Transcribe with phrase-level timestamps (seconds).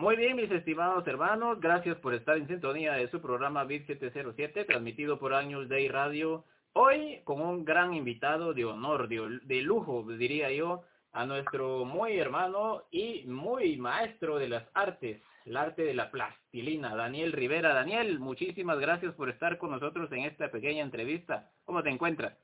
[0.00, 4.64] Muy bien, mis estimados hermanos, gracias por estar en sintonía de su programa BIT 707,
[4.64, 6.46] transmitido por Años Day Radio.
[6.72, 12.18] Hoy con un gran invitado de honor, de, de lujo, diría yo, a nuestro muy
[12.18, 17.74] hermano y muy maestro de las artes, el arte de la plastilina, Daniel Rivera.
[17.74, 21.50] Daniel, muchísimas gracias por estar con nosotros en esta pequeña entrevista.
[21.66, 22.38] ¿Cómo te encuentras?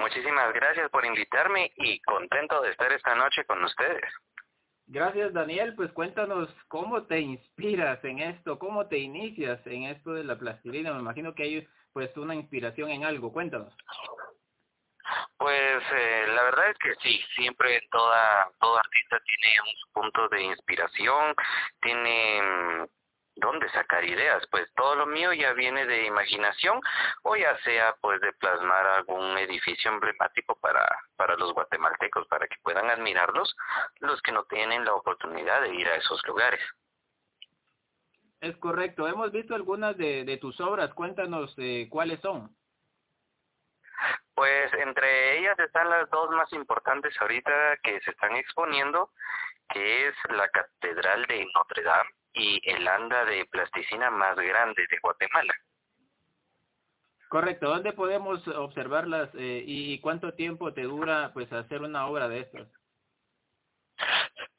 [0.00, 4.12] Muchísimas gracias por invitarme y contento de estar esta noche con ustedes.
[4.92, 10.24] Gracias Daniel, pues cuéntanos cómo te inspiras en esto, cómo te inicias en esto de
[10.24, 10.92] la plastilina.
[10.92, 13.72] Me imagino que hay pues una inspiración en algo, cuéntanos.
[15.36, 20.42] Pues eh, la verdad es que sí, siempre toda todo artista tiene un punto de
[20.42, 21.36] inspiración,
[21.80, 22.84] tiene mm,
[23.40, 26.80] dónde sacar ideas, pues todo lo mío ya viene de imaginación
[27.22, 30.86] o ya sea pues de plasmar algún edificio emblemático para
[31.16, 33.56] para los guatemaltecos para que puedan admirarlos
[33.98, 36.60] los que no tienen la oportunidad de ir a esos lugares.
[38.40, 42.56] Es correcto, hemos visto algunas de, de tus obras, cuéntanos eh, cuáles son.
[44.34, 49.10] Pues entre ellas están las dos más importantes ahorita que se están exponiendo,
[49.68, 54.98] que es la Catedral de Notre Dame y el anda de plasticina más grande de
[55.02, 55.54] Guatemala.
[57.28, 62.40] Correcto, ¿dónde podemos observarlas eh, y cuánto tiempo te dura pues hacer una obra de
[62.40, 62.68] estas?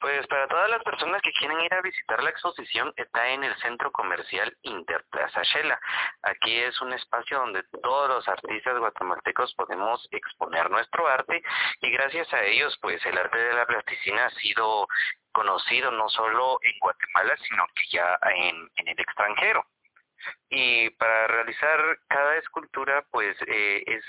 [0.02, 3.56] Pues para todas las personas que quieren ir a visitar la exposición está en el
[3.58, 5.80] centro comercial Interplaza Shela.
[6.24, 11.44] Aquí es un espacio donde todos los artistas guatemaltecos podemos exponer nuestro arte
[11.82, 14.88] y gracias a ellos pues el arte de la plasticina ha sido
[15.32, 19.64] conocido no solo en Guatemala sino que ya en, el extranjero.
[20.50, 24.04] Y para realizar cada escultura pues eh, es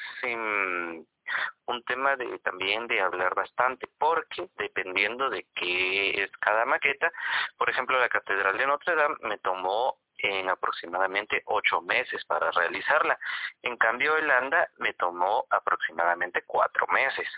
[1.66, 7.10] un tema de también de hablar bastante, porque dependiendo de qué es cada maqueta,
[7.56, 13.18] por ejemplo, la Catedral de Notre Dame me tomó en aproximadamente ocho meses para realizarla.
[13.62, 17.28] En cambio, el ANDA me tomó aproximadamente cuatro meses.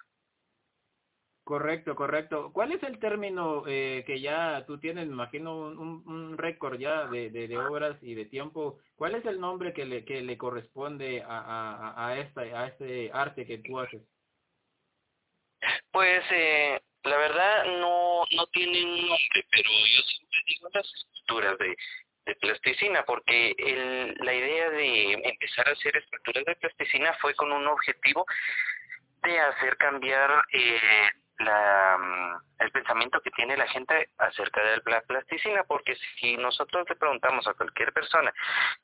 [1.44, 2.50] Correcto, correcto.
[2.54, 7.28] ¿Cuál es el término eh, que ya tú tienes, me imagino, un, récord ya de,
[7.28, 8.78] de, obras y de tiempo?
[8.96, 13.58] ¿Cuál es el nombre que le, que le corresponde a, esta, a este arte que
[13.58, 14.00] tú haces?
[15.92, 21.58] Pues eh, la verdad no, no tiene un nombre, pero yo siempre digo las estructuras
[21.58, 21.76] de,
[22.40, 27.66] plasticina, porque el, la idea de empezar a hacer estructuras de plasticina fue con un
[27.66, 28.24] objetivo
[29.24, 35.00] de hacer cambiar eh, la, mm, el pensamiento que tiene la gente acerca de la
[35.02, 38.32] plasticina, porque si nosotros le preguntamos a cualquier persona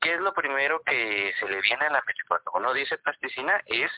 [0.00, 3.60] qué es lo primero que se le viene a la mente cuando uno dice plasticina,
[3.66, 3.90] es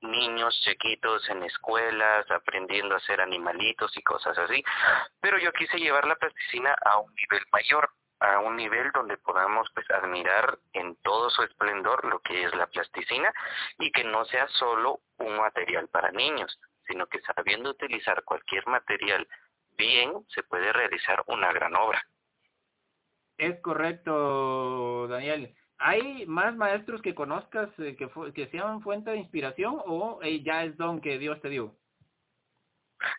[0.00, 4.62] niños chiquitos en escuelas aprendiendo a hacer animalitos y cosas así,
[5.20, 9.68] pero yo quise llevar la plasticina a un nivel mayor, a un nivel donde podamos
[9.74, 13.32] pues admirar en todo su esplendor lo que es la plasticina
[13.78, 16.58] y que no sea solo un material para niños,
[16.88, 19.28] sino que sabiendo utilizar cualquier material
[19.76, 22.02] bien, se puede realizar una gran obra.
[23.36, 25.54] Es correcto, Daniel.
[25.78, 30.64] ¿Hay más maestros que conozcas eh, que, que sean fuente de inspiración o eh, ya
[30.64, 31.76] es don que Dios te dio?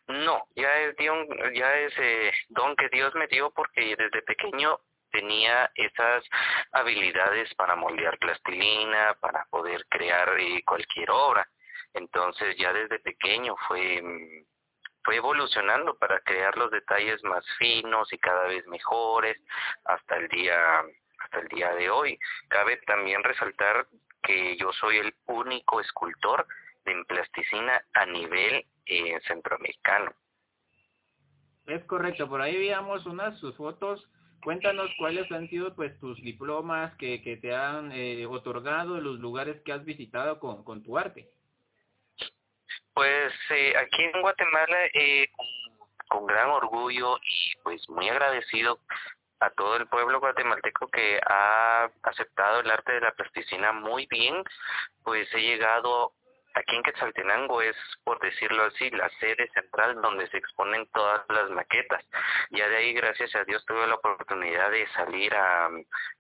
[0.08, 4.78] No, ya es, don, ya es eh, don que Dios me dio porque desde pequeño
[5.10, 6.26] tenía esas
[6.74, 10.30] habilidades para moldear plastilina, para poder crear
[10.66, 11.48] cualquier obra.
[11.94, 14.46] Entonces ya desde pequeño fue mm,
[15.04, 19.38] fue evolucionando para crear los detalles más finos y cada vez mejores
[19.86, 20.84] hasta el día
[21.20, 22.20] hasta el día de hoy.
[22.48, 23.88] Cabe también resaltar
[24.24, 26.46] que yo soy el único escultor
[26.86, 30.14] de plasticina a nivel eh, centroamericano.
[31.68, 34.10] Es correcto, por ahí veíamos unas sus fotos.
[34.44, 39.20] Cuéntanos cuáles han sido pues tus diplomas que, que te han eh, otorgado en los
[39.20, 41.30] lugares que has visitado con, con tu arte.
[43.00, 45.30] Pues eh, aquí en Guatemala, eh,
[46.10, 48.78] con, gran orgullo y pues muy agradecido
[49.40, 54.44] a todo el pueblo guatemalteco que ha aceptado el arte de la plasticina muy bien,
[55.06, 56.12] pues he llegado
[56.56, 61.50] aquí en Quetzaltenango es, por decirlo así, la sede central donde se exponen todas las
[61.52, 62.04] maquetas.
[62.50, 65.70] Ya de ahí, gracias a Dios, tuve la oportunidad de salir a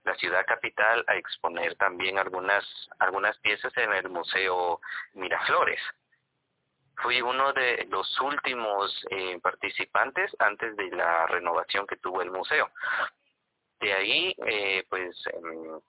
[0.05, 2.63] la ciudad capital a exponer también algunas,
[2.99, 4.79] algunas piezas en el Museo
[5.11, 5.81] Miraflores
[7.01, 12.69] fui uno de los últimos eh, participantes antes de la renovación que tuvo el museo.
[13.79, 15.79] De ahí, eh, pues, em,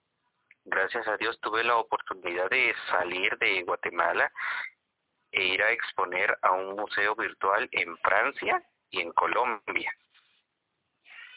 [0.65, 4.31] gracias a Dios tuve la oportunidad de salir de Guatemala
[5.31, 9.93] e ir a exponer a un museo virtual en Francia y en Colombia.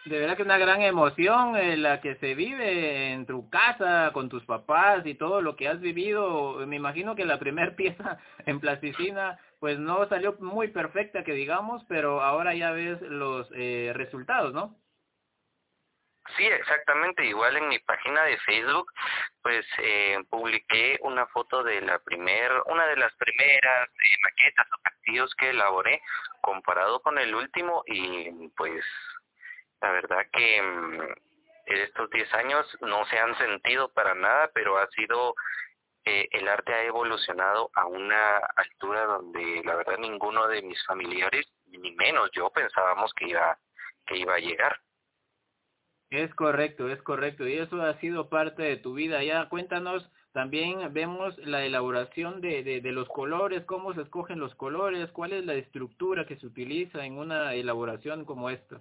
[0.05, 4.29] De verdad que una gran emoción eh, la que se vive en tu casa, con
[4.29, 6.67] tus papás y todo lo que has vivido.
[6.67, 11.83] Me imagino que la primer pieza en plasticina pues no salió muy perfecta que digamos,
[11.89, 14.77] pero ahora ya ves los eh, resultados, ¿no?
[16.37, 17.25] Sí, exactamente.
[17.25, 18.91] Igual en mi página de Facebook,
[19.43, 24.83] pues eh, publiqué una foto de la primer, una de las primeras eh, maquetas o
[24.83, 26.03] castillos que elaboré
[26.41, 28.85] comparado con el último y pues
[29.85, 31.01] la verdad que mm,
[31.67, 35.35] estos 10 años no se han sentido para nada, pero ha sido
[36.07, 41.47] eh, el arte ha evolucionado a una altura donde la verdad ninguno de mis familiares,
[41.67, 43.59] ni menos yo, pensábamos que iba,
[44.07, 44.81] que iba a llegar.
[46.09, 47.47] Es correcto, es correcto.
[47.47, 49.23] Y eso ha sido parte de tu vida.
[49.23, 54.55] Ya cuéntanos, también vemos la elaboración de, de, de los colores, cómo se escogen los
[54.55, 58.81] colores, cuál es la estructura que se utiliza en una elaboración como esta.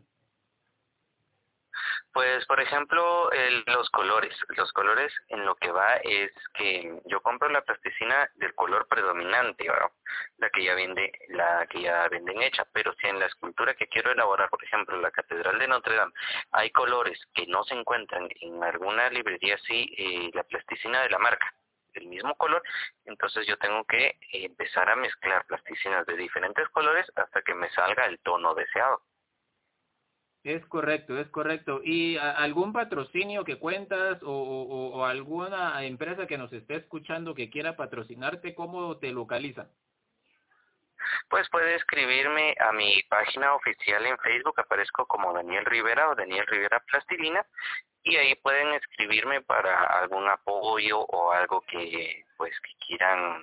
[2.14, 3.30] Pues, por ejemplo,
[3.66, 4.38] los colores.
[4.50, 9.66] Los colores en lo que va es que yo compro la plasticina del color predominante,
[10.38, 12.66] la que ya vende, la que ya venden hecha.
[12.72, 16.14] Pero si en la escultura que quiero elaborar, por ejemplo, la Catedral de Notre Dame,
[16.52, 21.18] hay colores que no se encuentran en alguna librería así, eh, la plasticina de la
[21.18, 21.52] marca,
[21.94, 22.62] el mismo color,
[23.06, 28.06] entonces yo tengo que empezar a mezclar plasticinas de diferentes colores hasta que me salga
[28.06, 29.02] el tono deseado.
[30.44, 31.80] Es correcto, es correcto.
[31.84, 38.54] ¿Y algún patrocinio que cuentas o, alguna empresa que nos esté escuchando que quiera patrocinarte,
[38.54, 39.70] cómo te localiza?
[41.30, 46.46] Pues puede escribirme a mi página oficial en Facebook, aparezco como Daniel Rivera o Daniel
[46.48, 47.46] Rivera Plastilina
[48.04, 53.42] y ahí pueden escribirme para algún apoyo o algo que pues que quieran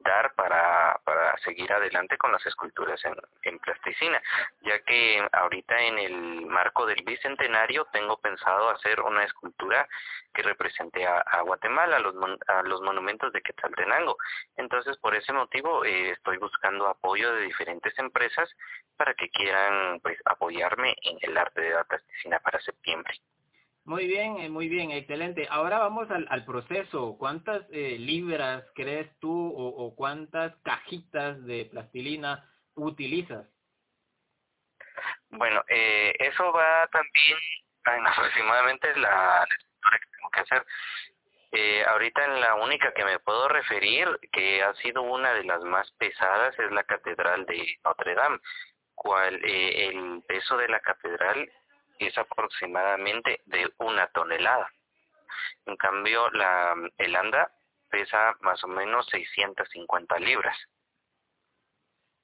[0.00, 4.20] dar para, para seguir adelante con las esculturas en, en plasticina,
[4.62, 9.88] ya que ahorita en el marco del bicentenario tengo pensado hacer una escultura
[10.32, 12.14] que represente a, Guatemala, a los,
[12.46, 14.16] a los monumentos de Quetzaltenango.
[14.56, 18.48] Entonces, por ese motivo, eh, estoy buscando apoyo de diferentes empresas
[18.96, 23.14] para que quieran pues apoyarme en el arte de la plasticina para septiembre.
[23.90, 25.48] Muy bien, eh, muy bien, excelente.
[25.50, 27.16] Ahora vamos al, proceso.
[27.18, 33.48] ¿Cuántas eh, libras crees tú o, o, cuántas cajitas de plastilina utilizas?
[35.30, 37.36] Bueno, eh, eso va también
[37.86, 40.66] en aproximadamente la, lectura que tengo que hacer.
[41.50, 45.64] Eh, ahorita en la única que me puedo referir, que ha sido una de las
[45.64, 48.38] más pesadas, es la Catedral de Notre Dame,
[48.94, 51.50] cual eh, el peso de la catedral
[52.06, 54.70] es aproximadamente de una tonelada.
[55.66, 57.52] En cambio, la el anda
[57.90, 60.56] pesa más o menos 650 libras.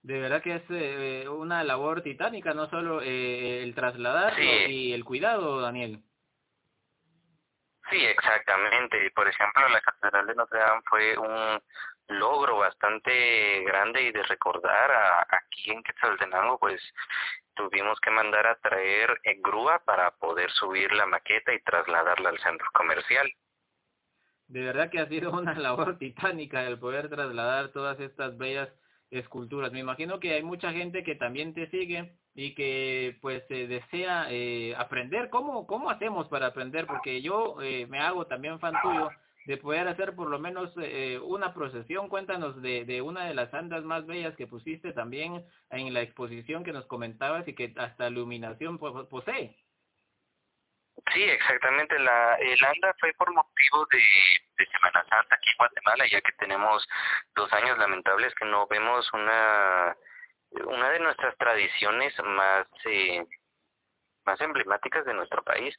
[0.03, 5.05] De verdad que es eh, una labor titánica, no solo eh, el trasladar y el
[5.05, 6.01] cuidado, Daniel.
[7.91, 9.11] Sí, exactamente.
[9.15, 11.61] Por ejemplo, la Catedral de Notre Dame fue un
[12.09, 16.81] logro bastante grande y de recordar a, aquí en Quetzaltenango, pues
[17.55, 22.39] tuvimos que mandar a traer en grúa para poder subir la maqueta y trasladarla al
[22.39, 23.27] centro comercial.
[24.49, 28.69] De verdad que ha sido una labor titánica el poder trasladar todas estas bellas
[29.11, 29.73] esculturas.
[29.73, 34.27] Me imagino que hay mucha gente que también te sigue y que pues eh, desea
[34.31, 35.31] eh, aprender.
[35.31, 36.87] ¿Cómo, ¿Cómo hacemos para aprender?
[36.87, 39.11] Porque yo eh, me hago también fan tuyo
[39.47, 42.09] de poder hacer por lo menos eh, una procesión.
[42.09, 46.65] Cuéntanos de, de una de las andas más bellas que pusiste también en la exposición
[46.65, 49.57] que nos comentabas y que hasta iluminación posee.
[51.13, 51.99] Sí, exactamente.
[51.99, 53.99] La, el anda fue por motivo de,
[54.59, 56.89] de Semana Santa aquí en Guatemala, ya que tenemos
[57.35, 59.97] dos años lamentables que no vemos una
[60.65, 63.25] una de nuestras tradiciones más eh,
[64.27, 65.75] más emblemáticas de nuestro país.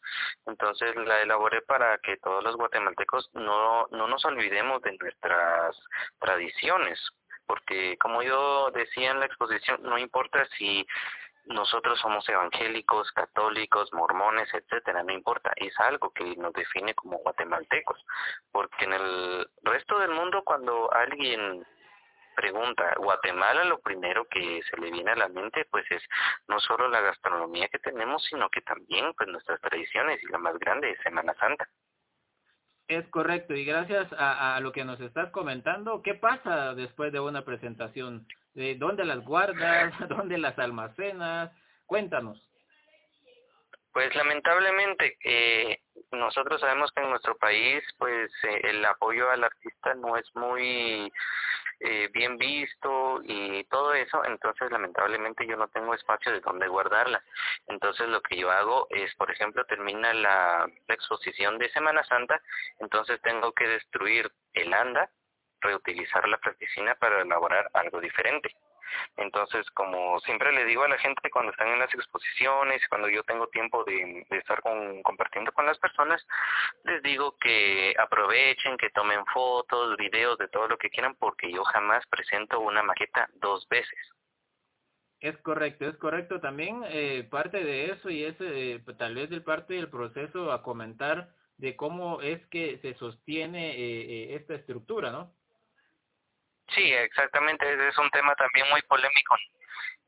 [0.46, 5.78] Entonces la elaboré para que todos los guatemaltecos no, no nos olvidemos de nuestras
[6.20, 7.00] tradiciones,
[7.46, 10.86] porque como yo decía en la exposición, no importa si
[11.48, 18.04] nosotros somos evangélicos, católicos, mormones, etcétera, no importa, es algo que nos define como guatemaltecos,
[18.52, 21.66] porque en el resto del mundo cuando alguien
[22.38, 26.04] pregunta, Guatemala lo primero que se le viene a la mente pues es
[26.48, 30.58] no solo la gastronomía que tenemos, sino que también pues nuestras tradiciones y la más
[30.60, 31.68] grande es Semana Santa.
[32.88, 37.20] Es correcto, y gracias a, a, lo que nos estás comentando, ¿qué pasa después de
[37.20, 38.26] una presentación?
[38.54, 39.94] ¿De ¿Dónde las guardas?
[40.08, 41.52] ¿Dónde las almacenas?
[41.86, 42.48] Cuéntanos.
[43.98, 45.80] Pues lamentablemente, eh,
[46.12, 51.12] nosotros sabemos que en nuestro país, pues eh, el apoyo al artista no es muy
[51.80, 57.24] eh, bien visto y todo eso, entonces lamentablemente yo no tengo espacio de donde guardarla.
[57.68, 62.42] Entonces lo que yo hago es, por ejemplo, termina la, la exposición de Semana Santa,
[62.80, 65.10] entonces tengo que destruir el anda,
[65.62, 68.56] reutilizar la plasticina para elaborar algo diferente.
[69.16, 73.24] Entonces, como siempre le digo a la gente cuando están en las exposiciones, cuando yo
[73.24, 76.26] tengo tiempo de, estar con, compartiendo con las personas,
[76.84, 81.64] les digo que aprovechen, que tomen fotos, videos de todo lo que quieran, porque yo
[81.64, 84.00] jamás presento una maqueta dos veces.
[85.20, 86.40] Es correcto, es correcto.
[86.40, 90.62] También eh, parte de eso y es eh, tal vez del parte del proceso a
[90.62, 95.34] comentar de cómo es que se sostiene eh, esta estructura, ¿no?
[96.70, 97.88] Sí, exactamente.
[97.88, 99.36] Es un tema también muy polémico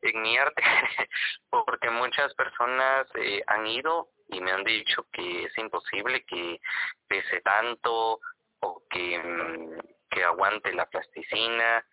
[0.02, 0.62] en mi arte,
[1.50, 6.60] porque muchas personas eh, han ido y me han dicho que es imposible que
[7.08, 8.20] pese tanto
[8.62, 11.86] o que, mm, que aguante la plasticina.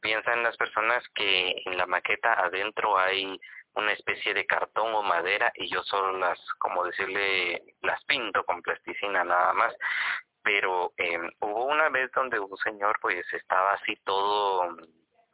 [0.00, 3.40] Piensan las personas que en la maqueta adentro hay
[3.74, 8.62] una especie de cartón o madera y yo solo las, como decirle, las pinto con
[8.62, 9.74] plasticina nada más
[10.44, 14.76] pero eh, hubo una vez donde un señor pues estaba así todo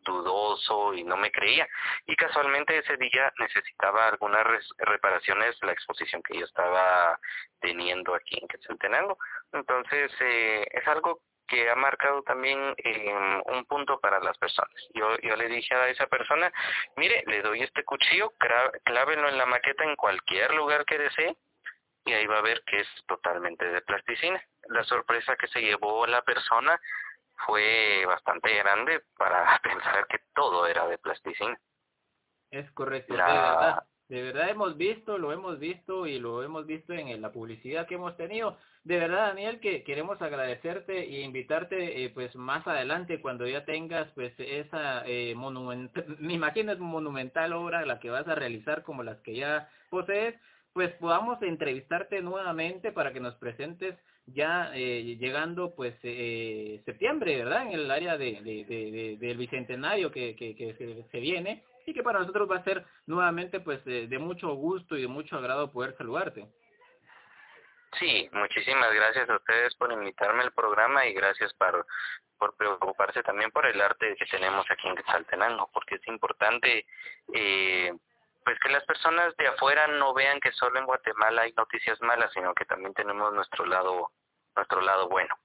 [0.02, 1.68] dudoso y no me creía
[2.06, 4.46] y casualmente ese día necesitaba algunas
[4.78, 7.18] reparaciones la exposición que yo estaba
[7.60, 9.18] teniendo aquí en Quetzaltenango
[9.52, 14.72] entonces eh, es algo que ha marcado también eh, un punto para las personas.
[14.94, 16.52] Yo, yo le dije a esa persona,
[16.94, 18.32] mire, le doy este cuchillo,
[18.84, 21.36] clávelo en la maqueta en cualquier lugar que desee
[22.04, 24.42] y ahí va a ver que es totalmente de plasticina.
[24.68, 26.80] La sorpresa que se llevó la persona
[27.46, 31.58] fue bastante grande para pensar que todo era de plasticina.
[32.50, 33.84] Es correcto, de verdad.
[34.10, 37.94] De verdad hemos visto, lo hemos visto y lo hemos visto en la publicidad que
[37.94, 38.58] hemos tenido.
[38.82, 44.10] De verdad, Daniel, que queremos agradecerte e invitarte eh, pues más adelante cuando ya tengas
[44.16, 49.04] pues esa eh, monumental, me imagino es monumental obra la que vas a realizar como
[49.04, 50.34] las que ya posees,
[50.72, 53.96] pues podamos entrevistarte nuevamente para que nos presentes
[54.26, 57.66] ya eh, llegando pues eh, septiembre, ¿verdad?
[57.66, 62.48] En el área de, de, del bicentenario que, que, se, viene y que para nosotros
[62.50, 66.46] va a ser nuevamente pues de, mucho gusto y de mucho agrado poder saludarte.
[67.98, 71.84] Sí, muchísimas gracias a ustedes por invitarme al programa y gracias por,
[72.38, 76.86] por preocuparse también por el arte que tenemos aquí en Quetzaltenango, porque es importante
[77.34, 77.92] eh,
[78.50, 82.32] pues que las personas de afuera no vean que solo en Guatemala hay noticias malas,
[82.32, 84.10] sino que también tenemos nuestro lado,
[84.56, 85.38] nuestro lado bueno.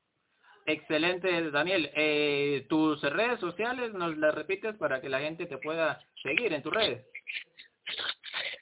[0.65, 1.91] Excelente, Daniel.
[1.93, 6.63] Eh, tus redes sociales, ¿nos las repites para que la gente te pueda seguir en
[6.63, 7.05] tus redes?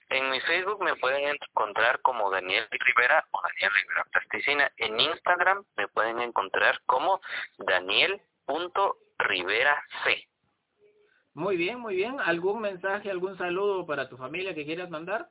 [0.09, 4.69] En mi Facebook me pueden encontrar como Daniel Rivera o Daniel Rivera Plasticina.
[4.75, 7.21] En Instagram me pueden encontrar como
[7.59, 9.85] Daniel.riverac.
[11.33, 12.19] Muy bien, muy bien.
[12.19, 15.29] ¿Algún mensaje, algún saludo para tu familia que quieras mandar?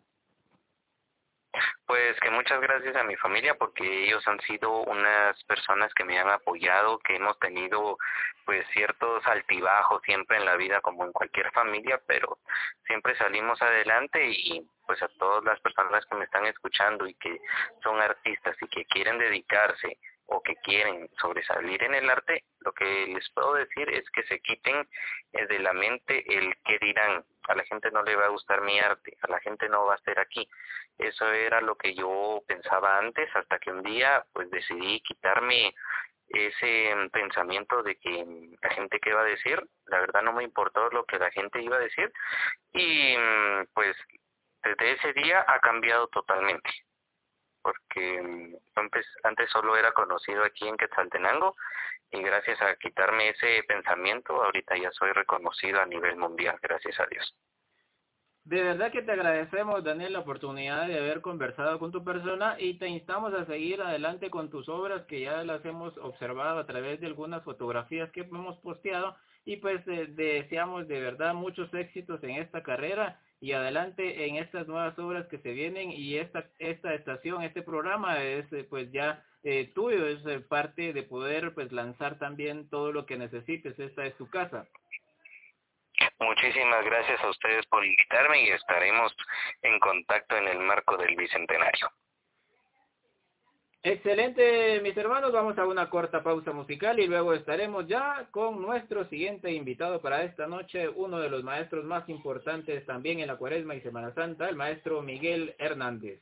[1.86, 6.18] Pues que muchas gracias a mi familia porque ellos han sido unas personas que me
[6.18, 7.98] han apoyado, que hemos tenido
[8.46, 12.38] pues ciertos altibajos siempre en la vida como en cualquier familia, pero
[12.86, 17.38] siempre salimos adelante y pues a todas las personas que me están escuchando y que
[17.82, 19.98] son artistas y que quieren dedicarse
[20.32, 24.40] o que quieren sobresalir en el arte, lo que les puedo decir es que se
[24.40, 24.88] quiten
[25.32, 27.24] eh, de la mente el que dirán.
[27.48, 29.94] A la gente no le va a gustar mi arte, a la gente no va
[29.94, 30.48] a estar aquí.
[30.96, 35.74] Eso era lo que yo pensaba antes, hasta que un día pues decidí quitarme
[36.28, 38.24] ese pensamiento de que
[38.62, 41.60] la gente qué va a decir, la verdad no me importó lo que la gente
[41.60, 42.10] iba a decir
[42.72, 43.94] y mm, pues
[44.62, 46.70] desde ese día ha cambiado totalmente
[47.62, 51.54] porque mm, antes, solo era conocido aquí en Quetzaltenango
[52.10, 57.06] y gracias a quitarme ese pensamiento ahorita ya soy reconocido a nivel mundial, gracias a
[57.06, 57.34] Dios.
[58.44, 62.74] De verdad que te agradecemos, Daniel, la oportunidad de haber conversado con tu persona y
[62.74, 67.00] te instamos a seguir adelante con tus obras que ya las hemos observado a través
[67.00, 72.64] de algunas fotografías que hemos posteado y pues deseamos de verdad muchos éxitos en esta
[72.64, 77.62] carrera y adelante en estas nuevas obras que se vienen y esta esta estación, este
[77.62, 82.70] programa es eh, pues ya eh, tuyo, es eh, parte de poder pues lanzar también
[82.70, 84.68] todo lo que necesites, esta es tu casa.
[86.20, 89.12] Muchísimas gracias a ustedes por invitarme y estaremos
[89.62, 91.90] en contacto en el marco del Bicentenario.
[93.84, 95.32] Excelente, mis hermanos.
[95.32, 100.22] Vamos a una corta pausa musical y luego estaremos ya con nuestro siguiente invitado para
[100.22, 104.48] esta noche, uno de los maestros más importantes también en la Cuaresma y Semana Santa,
[104.48, 106.20] el maestro Miguel Hernández.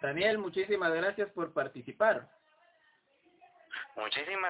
[0.00, 2.26] Daniel, muchísimas gracias por participar.
[3.96, 4.40] Muchísimas